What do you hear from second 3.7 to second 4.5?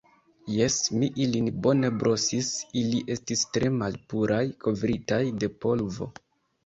malpuraj